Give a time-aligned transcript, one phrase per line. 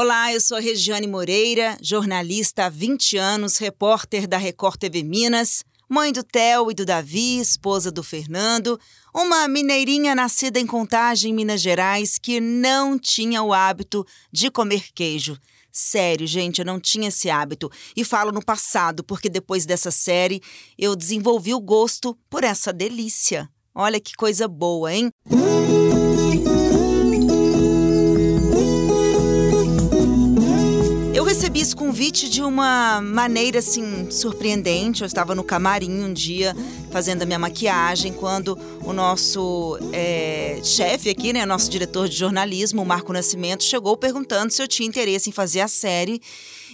[0.00, 6.12] Olá, eu sou Regiane Moreira, jornalista há 20 anos, repórter da Record TV Minas, mãe
[6.12, 8.78] do Theo e do Davi, esposa do Fernando,
[9.12, 15.36] uma mineirinha nascida em Contagem, Minas Gerais, que não tinha o hábito de comer queijo.
[15.72, 17.68] Sério, gente, eu não tinha esse hábito.
[17.96, 20.40] E falo no passado, porque depois dessa série
[20.78, 23.50] eu desenvolvi o gosto por essa delícia.
[23.74, 25.10] Olha que coisa boa, hein?
[31.48, 35.00] Recebi esse convite de uma maneira assim surpreendente.
[35.00, 36.54] Eu estava no camarim um dia
[36.90, 42.84] fazendo a minha maquiagem quando o nosso é, chefe aqui, né, nosso diretor de jornalismo,
[42.84, 46.20] Marco Nascimento, chegou perguntando se eu tinha interesse em fazer a série.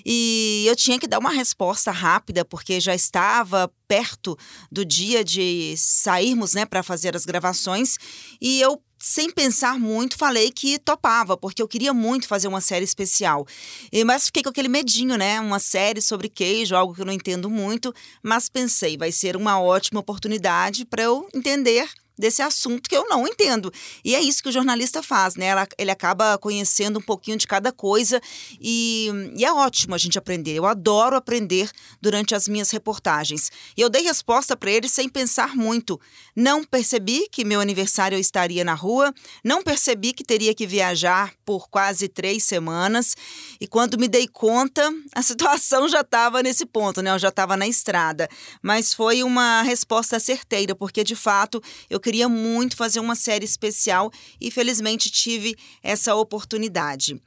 [0.04, 4.36] E eu tinha que dar uma resposta rápida, porque já estava perto
[4.70, 7.96] do dia de sairmos né, para fazer as gravações.
[8.40, 12.86] E eu sem pensar muito, falei que topava, porque eu queria muito fazer uma série
[12.86, 13.46] especial.
[13.92, 15.38] E, mas fiquei com aquele medinho, né?
[15.40, 19.60] Uma série sobre queijo, algo que eu não entendo muito, mas pensei, vai ser uma
[19.60, 21.86] ótima oportunidade para eu entender
[22.18, 23.72] desse assunto que eu não entendo.
[24.04, 25.46] E é isso que o jornalista faz, né?
[25.46, 28.20] Ela, ele acaba conhecendo um pouquinho de cada coisa
[28.60, 30.54] e, e, é ótimo a gente aprender.
[30.54, 31.70] Eu adoro aprender
[32.00, 33.50] durante as minhas reportagens.
[33.76, 36.00] E eu dei resposta para ele sem pensar muito.
[36.36, 41.68] Não percebi que meu aniversário estaria na rua, não percebi que teria que viajar por
[41.68, 43.16] quase três semanas.
[43.60, 47.10] E quando me dei conta, a situação já estava nesse ponto, né?
[47.10, 48.28] Eu já estava na estrada.
[48.62, 54.10] Mas foi uma resposta certeira, porque de fato eu queria muito fazer uma série especial
[54.38, 57.18] e felizmente tive essa oportunidade.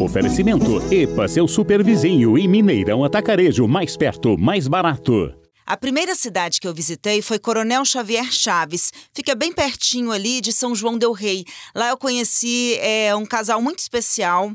[0.00, 5.34] Oferecimento EPA, seu supervizinho e Mineirão Atacarejo, mais perto, mais barato.
[5.64, 8.92] A primeira cidade que eu visitei foi Coronel Xavier Chaves.
[9.14, 11.44] Fica bem pertinho ali de São João del Rei.
[11.74, 14.52] Lá eu conheci é, um casal muito especial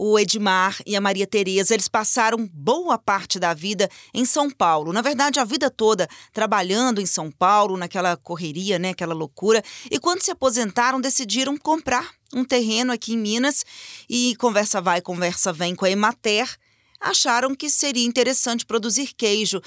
[0.00, 4.92] o Edmar e a Maria Tereza, eles passaram boa parte da vida em São Paulo.
[4.92, 9.60] Na verdade, a vida toda trabalhando em São Paulo, naquela correria, né, aquela loucura.
[9.90, 13.64] E quando se aposentaram, decidiram comprar um terreno aqui em Minas
[14.08, 16.48] e conversa vai, conversa vem com a Emater
[17.00, 19.60] acharam que seria interessante produzir queijo,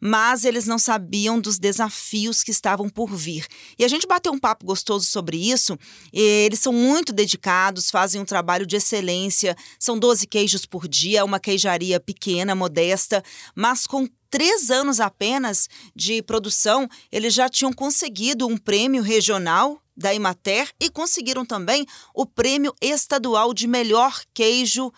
[0.00, 3.46] mas eles não sabiam dos desafios que estavam por vir.
[3.78, 5.78] E a gente bateu um papo gostoso sobre isso.
[6.12, 11.40] Eles são muito dedicados, fazem um trabalho de excelência, são 12 queijos por dia, uma
[11.40, 13.22] queijaria pequena, modesta,
[13.54, 20.14] mas com três anos apenas de produção, eles já tinham conseguido um prêmio regional da
[20.14, 21.84] Imater e conseguiram também
[22.14, 24.92] o prêmio estadual de melhor queijo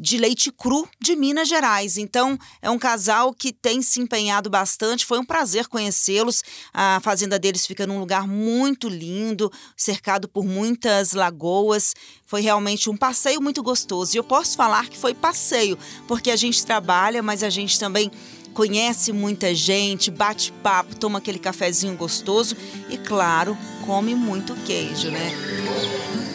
[0.00, 1.96] de leite cru de Minas Gerais.
[1.96, 5.04] Então, é um casal que tem se empenhado bastante.
[5.04, 6.42] Foi um prazer conhecê-los.
[6.72, 11.94] A fazenda deles fica num lugar muito lindo, cercado por muitas lagoas.
[12.24, 14.14] Foi realmente um passeio muito gostoso.
[14.14, 15.76] E eu posso falar que foi passeio,
[16.06, 18.10] porque a gente trabalha, mas a gente também
[18.54, 22.56] conhece muita gente, bate papo, toma aquele cafezinho gostoso
[22.88, 23.56] e, claro,
[23.86, 26.27] come muito queijo, né?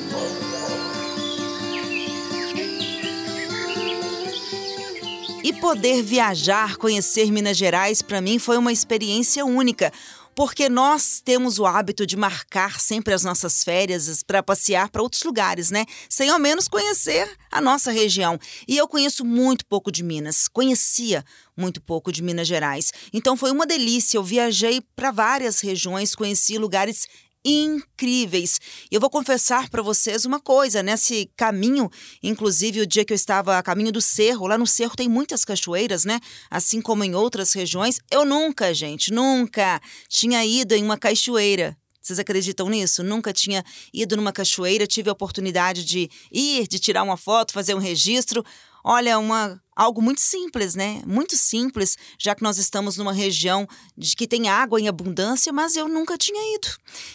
[5.44, 9.92] E poder viajar, conhecer Minas Gerais, para mim foi uma experiência única
[10.36, 15.24] porque nós temos o hábito de marcar sempre as nossas férias para passear para outros
[15.24, 15.86] lugares, né?
[16.10, 18.40] Sem ao menos conhecer a nossa região.
[18.68, 21.24] E eu conheço muito pouco de Minas, conhecia
[21.56, 22.92] muito pouco de Minas Gerais.
[23.12, 24.18] Então foi uma delícia.
[24.18, 27.08] Eu viajei para várias regiões, conheci lugares
[27.44, 28.60] incríveis.
[28.92, 31.90] Eu vou confessar para vocês uma coisa, nesse caminho,
[32.22, 35.44] inclusive o dia que eu estava a caminho do Cerro, lá no Cerro tem muitas
[35.44, 36.20] cachoeiras, né?
[36.50, 41.78] Assim como em outras regiões, eu nunca, gente, nunca tinha ido em uma cachoeira.
[42.04, 43.02] Vocês acreditam nisso?
[43.02, 47.74] Nunca tinha ido numa cachoeira, tive a oportunidade de ir, de tirar uma foto, fazer
[47.74, 48.44] um registro.
[48.84, 51.02] Olha, uma, algo muito simples, né?
[51.06, 53.68] Muito simples, já que nós estamos numa região
[53.98, 56.68] de que tem água em abundância, mas eu nunca tinha ido.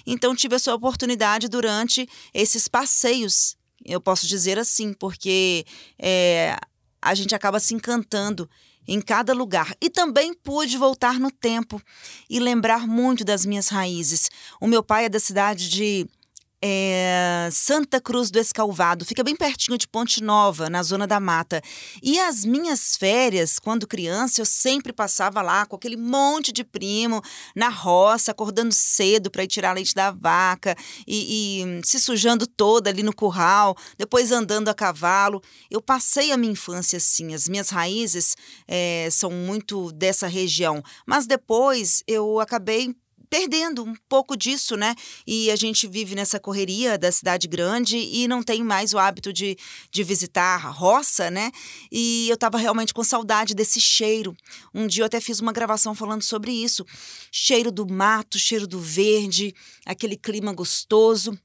[0.07, 3.57] Então tive essa oportunidade durante esses passeios.
[3.85, 5.65] Eu posso dizer assim, porque
[5.99, 6.57] é,
[7.01, 8.49] a gente acaba se encantando
[8.89, 9.77] em cada lugar.
[9.81, 11.81] E também pude voltar no tempo
[12.29, 14.31] e lembrar muito das minhas raízes.
[14.61, 16.09] O meu pai é da cidade de
[16.63, 21.63] é, Santa Cruz do Escalvado, fica bem pertinho de Ponte Nova, na zona da mata.
[22.03, 27.23] E as minhas férias, quando criança, eu sempre passava lá com aquele monte de primo
[27.55, 30.77] na roça, acordando cedo para ir tirar leite da vaca
[31.07, 35.41] e, e, se sujando toda ali no curral, depois andando a cavalo.
[35.71, 38.35] Eu passei a minha infância assim, as minhas raízes
[38.67, 42.95] é, são muito dessa região, mas depois eu acabei
[43.29, 44.95] perdendo um pouco disso, né?
[45.27, 49.33] E a gente vive nessa correria da cidade grande e não tem mais o hábito
[49.33, 49.57] de,
[49.91, 51.51] de visitar a roça, né?
[51.91, 54.37] E eu estava realmente com saudade desse cheiro.
[54.75, 56.85] Um dia eu até fiz uma gravação falando sobre isso.
[57.31, 59.55] Cheiro do mato, cheiro do verde,
[59.85, 61.39] aquele clima gostoso.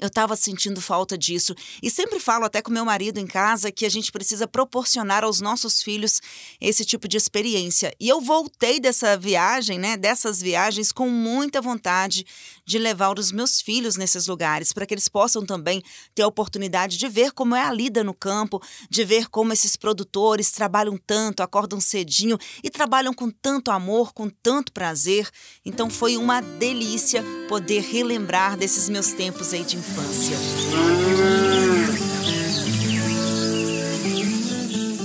[0.00, 3.86] Eu estava sentindo falta disso e sempre falo até com meu marido em casa que
[3.86, 6.20] a gente precisa proporcionar aos nossos filhos
[6.60, 7.94] esse tipo de experiência.
[8.00, 12.26] E eu voltei dessa viagem, né, dessas viagens com muita vontade
[12.64, 15.82] de levar os meus filhos nesses lugares para que eles possam também
[16.14, 19.76] ter a oportunidade de ver como é a lida no campo, de ver como esses
[19.76, 25.28] produtores trabalham tanto, acordam cedinho e trabalham com tanto amor, com tanto prazer.
[25.64, 30.36] Então foi uma delícia poder relembrar desses meus tempos aí de infância.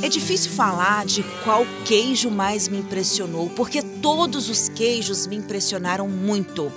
[0.01, 6.07] É difícil falar de qual queijo mais me impressionou, porque todos os queijos me impressionaram
[6.07, 6.71] muito.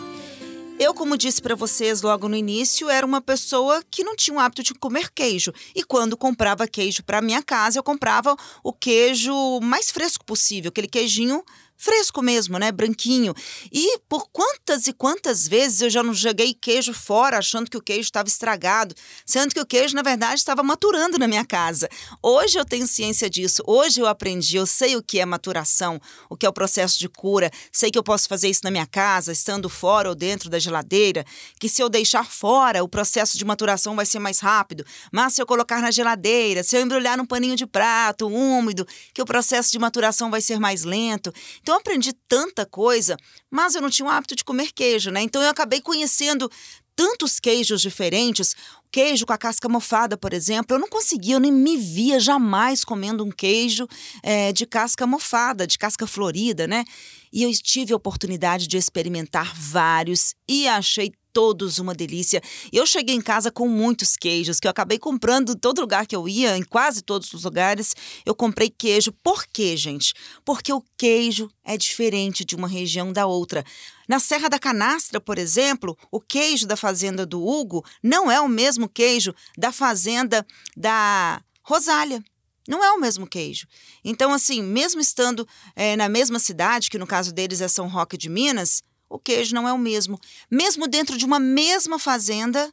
[0.83, 4.41] Eu, como disse para vocês logo no início, era uma pessoa que não tinha o
[4.41, 5.53] hábito de comer queijo.
[5.77, 8.35] E quando comprava queijo para minha casa, eu comprava
[8.65, 11.45] o queijo mais fresco possível, aquele queijinho
[11.83, 12.71] fresco mesmo, né?
[12.71, 13.35] Branquinho.
[13.73, 17.83] E por quantas e quantas vezes eu já não joguei queijo fora achando que o
[17.83, 18.95] queijo estava estragado,
[19.27, 21.89] sendo que o queijo, na verdade, estava maturando na minha casa.
[22.23, 23.65] Hoje eu tenho ciência disso.
[23.67, 26.01] Hoje eu aprendi, eu sei o que é maturação,
[26.31, 28.87] o que é o processo de cura, sei que eu posso fazer isso na minha
[28.87, 31.25] casa, estando fora ou dentro da geladeira,
[31.59, 35.43] que se eu deixar fora, o processo de maturação vai ser mais rápido, mas se
[35.43, 39.73] eu colocar na geladeira, se eu embrulhar num paninho de prato úmido, que o processo
[39.73, 41.33] de maturação vai ser mais lento.
[41.61, 43.17] Então então eu aprendi tanta coisa,
[43.51, 45.23] mas eu não tinha o hábito de comer queijo, né?
[45.23, 46.51] Então eu acabei conhecendo
[46.95, 48.55] tantos queijos diferentes.
[48.91, 52.85] Queijo com a casca mofada, por exemplo, eu não conseguia, eu nem me via jamais
[52.85, 53.89] comendo um queijo
[54.23, 56.85] é, de casca mofada, de casca florida, né?
[57.33, 62.43] E eu tive a oportunidade de experimentar vários e achei todos uma delícia.
[62.73, 66.15] Eu cheguei em casa com muitos queijos que eu acabei comprando em todo lugar que
[66.15, 67.95] eu ia, em quase todos os lugares,
[68.25, 69.13] eu comprei queijo.
[69.23, 70.15] Por quê, gente?
[70.45, 73.65] Porque o queijo é diferente de uma região da outra.
[74.09, 78.49] Na Serra da Canastra, por exemplo, o queijo da fazenda do Hugo não é o
[78.49, 80.47] mesmo queijo da fazenda
[80.77, 82.23] da Rosália.
[82.69, 83.67] Não é o mesmo queijo.
[84.05, 88.17] Então, assim, mesmo estando é, na mesma cidade, que no caso deles é São Roque
[88.17, 90.19] de Minas, o queijo não é o mesmo.
[90.51, 92.73] Mesmo dentro de uma mesma fazenda,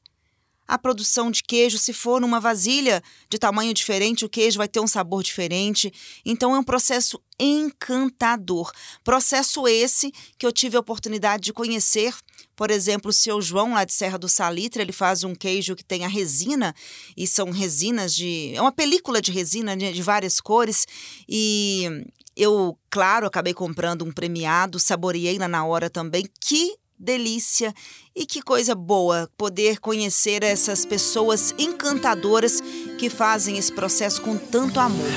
[0.65, 4.79] a produção de queijo, se for numa vasilha de tamanho diferente, o queijo vai ter
[4.79, 5.91] um sabor diferente.
[6.23, 8.71] Então é um processo encantador.
[9.03, 12.13] Processo esse que eu tive a oportunidade de conhecer.
[12.55, 15.83] Por exemplo, o seu João, lá de Serra do Salitre, ele faz um queijo que
[15.83, 16.75] tem a resina,
[17.17, 18.53] e são resinas de.
[18.53, 20.85] É uma película de resina de várias cores.
[21.27, 22.05] E
[22.39, 26.25] eu, claro, acabei comprando um premiado, saboreei lá na hora também.
[26.39, 27.73] Que delícia
[28.15, 32.61] e que coisa boa poder conhecer essas pessoas encantadoras
[32.97, 35.07] que fazem esse processo com tanto amor.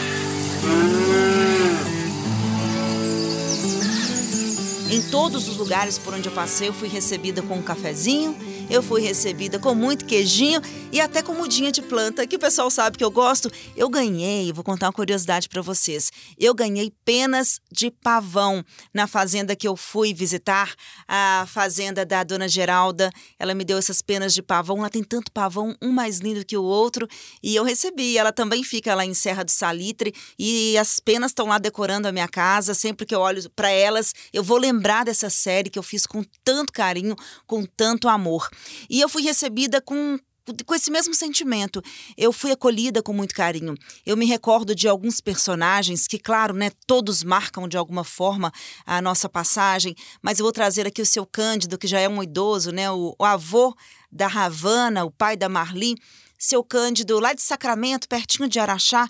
[4.90, 8.36] Em todos os lugares por onde eu passei, eu fui recebida com um cafezinho
[8.70, 10.61] eu fui recebida com muito queijinho
[10.91, 13.50] e até com mudinha de planta, que o pessoal sabe que eu gosto.
[13.76, 16.11] Eu ganhei, vou contar uma curiosidade para vocês.
[16.38, 20.75] Eu ganhei penas de pavão na fazenda que eu fui visitar,
[21.09, 23.11] a fazenda da dona Geralda.
[23.38, 24.81] Ela me deu essas penas de pavão.
[24.81, 27.08] Lá tem tanto pavão, um mais lindo que o outro,
[27.43, 28.19] e eu recebi.
[28.19, 32.13] Ela também fica lá em Serra do Salitre e as penas estão lá decorando a
[32.13, 32.75] minha casa.
[32.75, 36.22] Sempre que eu olho para elas, eu vou lembrar dessa série que eu fiz com
[36.44, 38.48] tanto carinho, com tanto amor.
[38.89, 40.19] E eu fui recebida com
[40.67, 41.82] com esse mesmo sentimento.
[42.17, 43.75] Eu fui acolhida com muito carinho.
[44.05, 48.53] Eu me recordo de alguns personagens que, claro, né, todos marcam de alguma forma
[48.85, 52.23] a nossa passagem, mas eu vou trazer aqui o seu Cândido, que já é um
[52.23, 53.75] idoso, né, o, o avô
[54.11, 55.97] da Ravana, o pai da Marli,
[56.39, 59.09] seu Cândido, lá de Sacramento, pertinho de Araxá.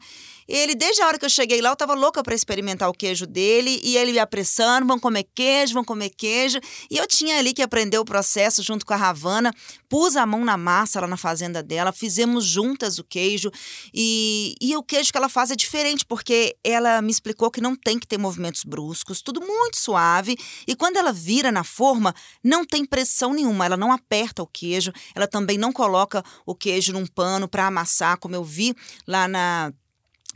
[0.52, 3.26] Ele, desde a hora que eu cheguei lá, eu estava louca para experimentar o queijo
[3.26, 6.60] dele e ele me apressando: vão comer queijo, vão comer queijo.
[6.90, 9.50] E eu tinha ali que aprender o processo junto com a Ravana.
[9.88, 13.50] Pus a mão na massa lá na fazenda dela, fizemos juntas o queijo.
[13.94, 17.74] E, e o queijo que ela faz é diferente, porque ela me explicou que não
[17.74, 20.36] tem que ter movimentos bruscos, tudo muito suave.
[20.68, 24.92] E quando ela vira na forma, não tem pressão nenhuma, ela não aperta o queijo,
[25.14, 28.74] ela também não coloca o queijo num pano para amassar, como eu vi
[29.06, 29.72] lá na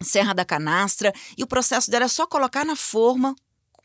[0.00, 3.34] Serra da Canastra, e o processo dela é só colocar na forma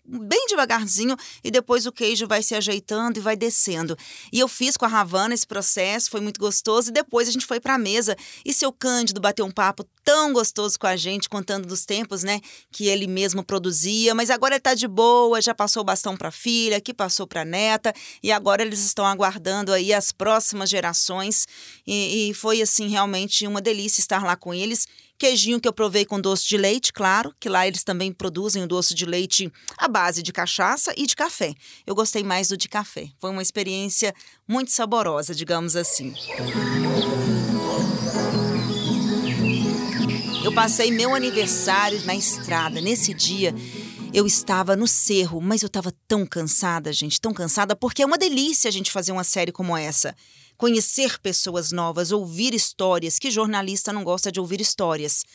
[0.03, 3.97] bem devagarzinho e depois o queijo vai se ajeitando e vai descendo.
[4.31, 7.45] E eu fiz com a Ravana esse processo, foi muito gostoso e depois a gente
[7.45, 11.29] foi para a mesa e seu Cândido bateu um papo tão gostoso com a gente,
[11.29, 12.41] contando dos tempos, né,
[12.71, 16.31] que ele mesmo produzia, mas agora ele tá de boa, já passou o bastão para
[16.31, 21.47] filha, que passou para neta, e agora eles estão aguardando aí as próximas gerações,
[21.85, 24.87] e, e foi assim realmente uma delícia estar lá com eles.
[25.21, 28.67] Queijinho que eu provei com doce de leite, claro, que lá eles também produzem o
[28.67, 31.53] doce de leite à base de cachaça e de café.
[31.85, 33.07] Eu gostei mais do de café.
[33.19, 34.15] Foi uma experiência
[34.47, 36.11] muito saborosa, digamos assim.
[40.43, 42.81] Eu passei meu aniversário na estrada.
[42.81, 43.53] Nesse dia,
[44.11, 48.17] eu estava no cerro, mas eu estava tão cansada, gente, tão cansada, porque é uma
[48.17, 50.15] delícia a gente fazer uma série como essa
[50.61, 53.17] conhecer pessoas novas, ouvir histórias.
[53.17, 55.25] Que jornalista não gosta de ouvir histórias?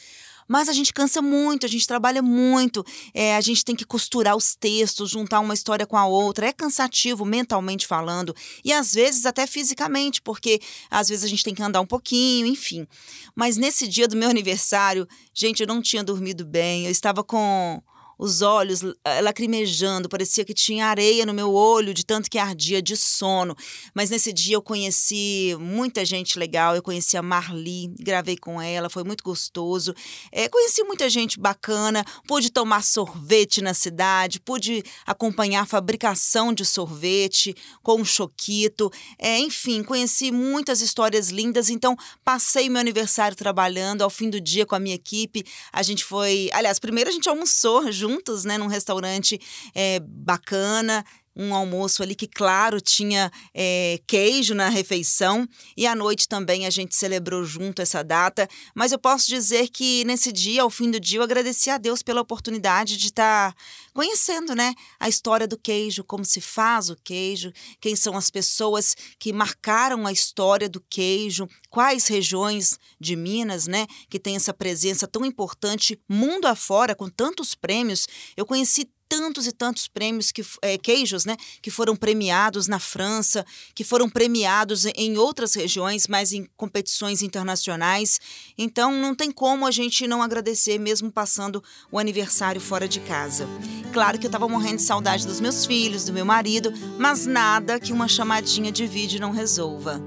[0.47, 4.37] Mas a gente cansa muito, a gente trabalha muito, é, a gente tem que costurar
[4.37, 6.47] os textos, juntar uma história com a outra.
[6.47, 8.33] É cansativo mentalmente falando
[8.65, 12.47] e às vezes até fisicamente, porque às vezes a gente tem que andar um pouquinho,
[12.47, 12.87] enfim.
[13.35, 17.83] Mas nesse dia do meu aniversário, gente, eu não tinha dormido bem, eu estava com
[18.19, 22.81] os olhos eh, lacrimejando, parecia que tinha areia no meu olho de tanto que ardia
[22.81, 23.55] de sono.
[23.95, 28.89] Mas nesse dia eu conheci muita gente legal, eu conheci a Marli, gravei com ela,
[28.89, 29.95] foi muito gostoso.
[30.33, 36.65] É, conheci muita gente bacana, pude tomar sorvete na cidade, pude acompanhar a fabricação de
[36.65, 41.69] sorvete com um choquito, é, enfim, conheci muitas histórias lindas.
[41.69, 41.95] Então,
[42.25, 46.49] passei meu aniversário trabalhando, ao fim do dia com a minha equipe, a gente foi.
[46.53, 49.41] Aliás, primeiro a gente almoçou junto juntos, né, num restaurante
[49.75, 51.05] é, bacana
[51.37, 56.71] um almoço ali que, claro, tinha é, queijo na refeição e à noite também a
[56.71, 58.49] gente celebrou junto essa data.
[58.75, 62.03] Mas eu posso dizer que nesse dia, ao fim do dia, eu agradeci a Deus
[62.03, 63.59] pela oportunidade de estar tá
[63.93, 67.51] conhecendo, né, a história do queijo, como se faz o queijo,
[67.81, 73.87] quem são as pessoas que marcaram a história do queijo, quais regiões de Minas, né,
[74.11, 78.07] que tem essa presença tão importante mundo afora com tantos prêmios.
[78.37, 78.87] Eu conheci
[79.19, 83.45] tantos e tantos prêmios que é, queijos, né, que foram premiados na França,
[83.75, 88.21] que foram premiados em outras regiões, mas em competições internacionais.
[88.57, 93.49] Então não tem como a gente não agradecer mesmo passando o aniversário fora de casa.
[93.93, 97.81] Claro que eu estava morrendo de saudade dos meus filhos, do meu marido, mas nada
[97.81, 100.01] que uma chamadinha de vídeo não resolva.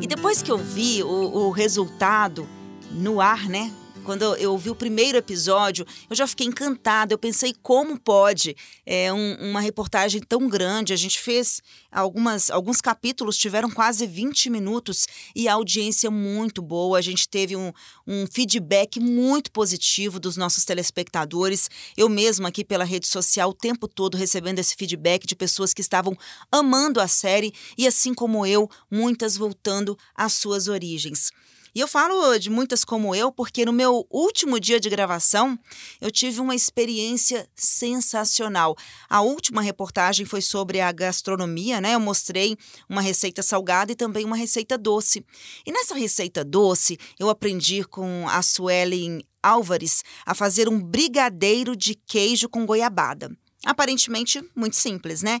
[0.00, 2.46] E depois que eu vi o, o resultado
[2.94, 3.72] no ar, né?
[4.04, 7.14] Quando eu ouvi o primeiro episódio, eu já fiquei encantada.
[7.14, 10.92] Eu pensei como pode é, um, uma reportagem tão grande.
[10.92, 16.98] A gente fez algumas, alguns capítulos, tiveram quase 20 minutos e a audiência muito boa.
[16.98, 17.72] A gente teve um,
[18.06, 21.70] um feedback muito positivo dos nossos telespectadores.
[21.96, 25.80] Eu mesma aqui pela rede social o tempo todo recebendo esse feedback de pessoas que
[25.80, 26.14] estavam
[26.52, 31.32] amando a série e, assim como eu, muitas voltando às suas origens.
[31.74, 35.58] E eu falo de muitas como eu, porque no meu último dia de gravação,
[36.00, 38.76] eu tive uma experiência sensacional.
[39.08, 41.94] A última reportagem foi sobre a gastronomia, né?
[41.94, 42.56] Eu mostrei
[42.88, 45.26] uma receita salgada e também uma receita doce.
[45.66, 51.96] E nessa receita doce, eu aprendi com a Suelen Álvares a fazer um brigadeiro de
[51.96, 53.36] queijo com goiabada.
[53.64, 55.40] Aparentemente muito simples, né?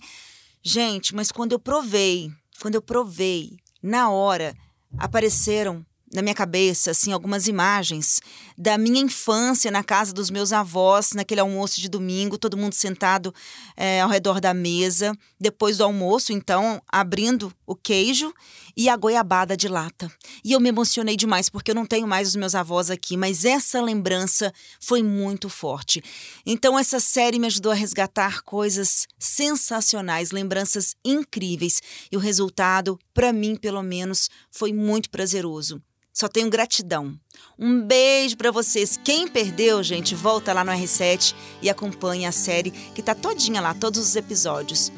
[0.62, 2.28] Gente, mas quando eu provei,
[2.60, 4.52] quando eu provei, na hora
[4.98, 8.20] apareceram na minha cabeça, assim, algumas imagens
[8.56, 13.34] da minha infância na casa dos meus avós, naquele almoço de domingo, todo mundo sentado
[13.76, 15.12] é, ao redor da mesa.
[15.40, 18.32] Depois do almoço, então, abrindo o queijo
[18.76, 20.10] e a goiabada de lata.
[20.44, 23.44] E eu me emocionei demais, porque eu não tenho mais os meus avós aqui, mas
[23.44, 26.00] essa lembrança foi muito forte.
[26.46, 31.82] Então, essa série me ajudou a resgatar coisas sensacionais, lembranças incríveis.
[32.10, 35.82] E o resultado, para mim, pelo menos, foi muito prazeroso.
[36.14, 37.18] Só tenho gratidão.
[37.58, 38.96] Um beijo para vocês.
[39.02, 43.74] Quem perdeu, gente, volta lá no R7 e acompanha a série que tá todinha lá,
[43.74, 44.92] todos os episódios.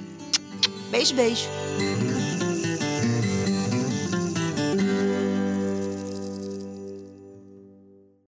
[0.90, 1.46] Beijo, beijo.